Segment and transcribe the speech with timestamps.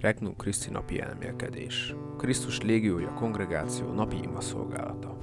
[0.00, 1.94] Regnum Christi napi elmélkedés.
[2.18, 5.18] Krisztus légiója kongregáció napi ima szolgálata.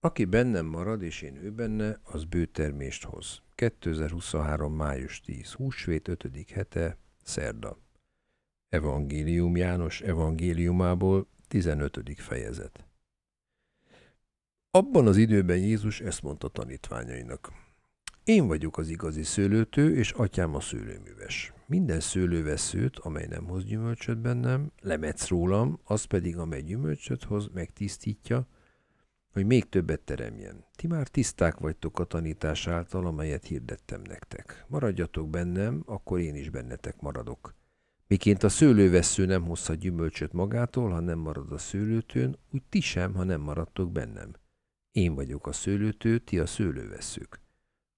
[0.00, 3.42] Aki bennem marad, és én ő benne, az bőtermést hoz.
[3.54, 4.74] 2023.
[4.74, 5.52] május 10.
[5.52, 6.28] Húsvét 5.
[6.52, 7.78] hete, szerda.
[8.68, 12.00] Evangélium János evangéliumából 15.
[12.16, 12.86] fejezet.
[14.70, 17.52] Abban az időben Jézus ezt mondta tanítványainak.
[18.24, 21.52] Én vagyok az igazi szőlőtő, és atyám a szőlőműves.
[21.66, 28.46] Minden szőlőveszőt, amely nem hoz gyümölcsöt bennem, lemetsz rólam, az pedig, amely gyümölcsöt hoz, megtisztítja,
[29.32, 30.64] hogy még többet teremjen.
[30.76, 34.64] Ti már tiszták vagytok a tanítás által, amelyet hirdettem nektek.
[34.68, 37.54] Maradjatok bennem, akkor én is bennetek maradok.
[38.06, 43.14] Miként a szőlővesző nem hozhat gyümölcsöt magától, ha nem marad a szőlőtőn, úgy ti sem,
[43.14, 44.32] ha nem maradtok bennem.
[44.92, 47.40] Én vagyok a szőlőtő, ti a szőlőveszők.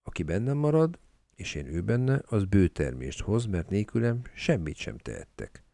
[0.07, 0.99] Aki bennem marad,
[1.35, 5.65] és én ő benne, az bőtermést hoz, mert nélkülem semmit sem tehettek.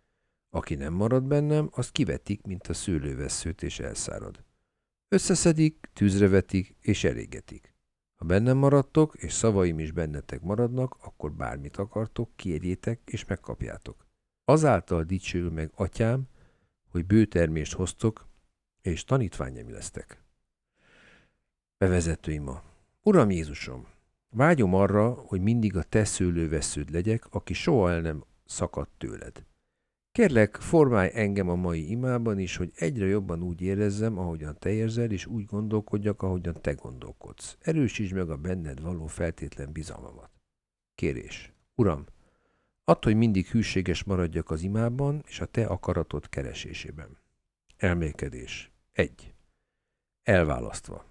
[0.50, 4.44] Aki nem marad bennem, azt kivetik, mint a szőlőveszőt, és elszárad.
[5.08, 7.74] Összeszedik, tűzre vetik, és elégetik.
[8.14, 14.06] Ha bennem maradtok, és szavaim is bennetek maradnak, akkor bármit akartok, kérjétek, és megkapjátok.
[14.44, 16.28] Azáltal dicsőül meg atyám,
[16.88, 18.28] hogy bőtermést hoztok,
[18.82, 20.22] és tanítványem lesztek.
[21.78, 22.62] Bevezető ima.
[23.02, 23.86] Uram Jézusom,
[24.30, 29.44] vágyom arra, hogy mindig a te szőlővesződ legyek, aki soha el nem szakadt tőled.
[30.12, 35.10] Kérlek, formálj engem a mai imában is, hogy egyre jobban úgy érezzem, ahogyan te érzel,
[35.10, 37.56] és úgy gondolkodjak, ahogyan te gondolkodsz.
[37.60, 40.30] Erősítsd meg a benned való feltétlen bizalmamat.
[40.94, 41.52] Kérés.
[41.74, 42.06] Uram,
[42.84, 47.18] add, hogy mindig hűséges maradjak az imában és a te akaratod keresésében.
[47.76, 48.70] Elmélkedés.
[48.92, 49.34] 1.
[50.22, 51.09] Elválasztva.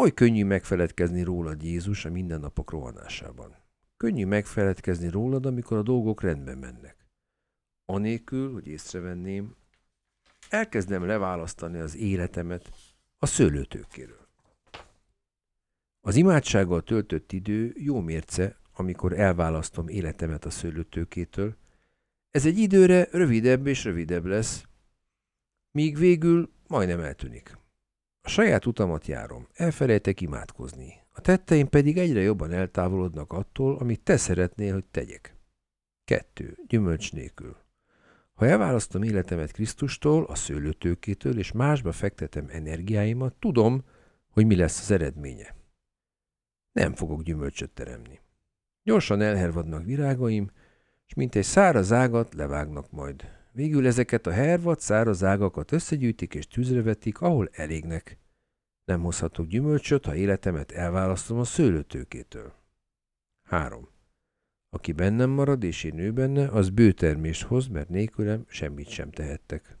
[0.00, 3.56] Oly könnyű megfeledkezni rólad Jézus a mindennapok rohanásában.
[3.96, 7.06] Könnyű megfeledkezni rólad, amikor a dolgok rendben mennek.
[7.84, 9.54] Anélkül, hogy észrevenném,
[10.48, 12.70] elkezdem leválasztani az életemet
[13.18, 14.28] a szőlőtőkéről.
[16.00, 21.56] Az imádsággal töltött idő jó mérce, amikor elválasztom életemet a szőlőtőkétől.
[22.30, 24.64] Ez egy időre rövidebb és rövidebb lesz,
[25.70, 27.58] míg végül majdnem eltűnik.
[28.28, 30.94] A saját utamat járom, elfelejtek imádkozni.
[31.12, 35.36] A tetteim pedig egyre jobban eltávolodnak attól, amit te szeretnél, hogy tegyek.
[36.04, 36.58] Kettő.
[36.66, 37.56] Gyümölcs nélkül.
[38.34, 43.84] Ha elválasztom életemet Krisztustól, a szőlőtőkétől, és másba fektetem energiáimat, tudom,
[44.30, 45.54] hogy mi lesz az eredménye.
[46.72, 48.20] Nem fogok gyümölcsöt teremni.
[48.82, 50.50] Gyorsan elhervadnak virágaim,
[51.06, 53.37] és mint egy száraz ágat levágnak majd.
[53.52, 58.18] Végül ezeket a hervad, száraz ágakat összegyűjtik és tűzre vetik, ahol elégnek.
[58.84, 62.52] Nem hozhatok gyümölcsöt, ha életemet elválasztom a szőlőtőkétől.
[63.42, 63.88] 3.
[64.70, 69.78] Aki bennem marad, és én ő benne, az bőtermést hoz, mert nélkülem semmit sem tehettek.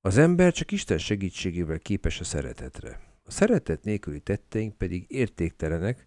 [0.00, 3.00] Az ember csak Isten segítségével képes a szeretetre.
[3.22, 6.06] A szeretet nélküli tetteink pedig értéktelenek,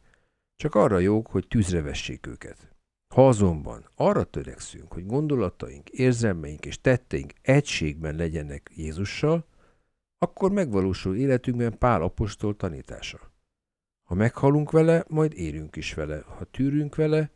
[0.56, 2.76] csak arra jók, hogy tűzre vessék őket.
[3.14, 9.46] Ha azonban arra törekszünk, hogy gondolataink, érzelmeink és tetteink egységben legyenek Jézussal,
[10.18, 13.32] akkor megvalósul életünkben Pál apostol tanítása.
[14.04, 16.24] Ha meghalunk vele, majd érünk is vele.
[16.38, 17.32] Ha tűrünk vele,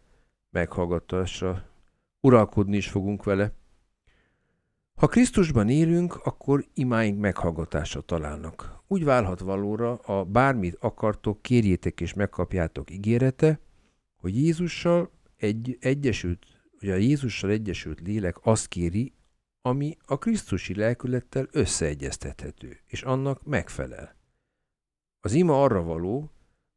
[0.50, 1.66] meghallgatásra
[2.20, 3.54] uralkodni is fogunk vele.
[4.96, 8.82] Ha Krisztusban élünk, akkor imáink meghallgatásra találnak.
[8.88, 13.60] Úgy válhat valóra a bármit akartok, kérjétek és megkapjátok ígérete,
[14.16, 15.12] hogy Jézussal
[15.44, 16.46] egy egyesült,
[16.80, 19.14] hogy a Jézussal egyesült lélek azt kéri,
[19.62, 24.16] ami a Krisztusi lelkülettel összeegyeztethető, és annak megfelel.
[25.20, 26.32] Az ima arra való,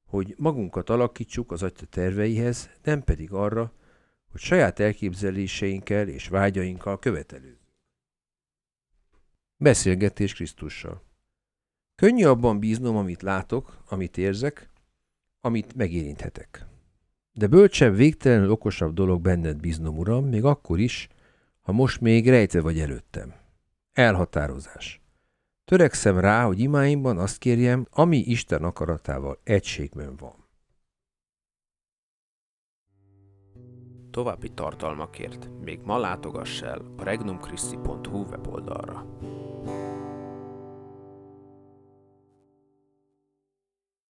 [0.05, 3.73] hogy magunkat alakítsuk az atya terveihez, nem pedig arra,
[4.31, 7.75] hogy saját elképzeléseinkkel és vágyainkkal követelőzzük.
[9.57, 11.03] Beszélgetés Krisztussal.
[11.95, 14.71] Könnyű abban bíznom, amit látok, amit érzek,
[15.41, 16.67] amit megérinthetek.
[17.37, 21.09] De bölcsebb, végtelenül okosabb dolog benned bíznom, Uram, még akkor is,
[21.61, 23.35] ha most még rejtve vagy előttem.
[23.93, 25.01] Elhatározás.
[25.65, 30.45] Törekszem rá, hogy imáimban azt kérjem, ami Isten akaratával egységben van.
[34.11, 39.07] További tartalmakért még ma látogass el a regnumchristi.hu weboldalra.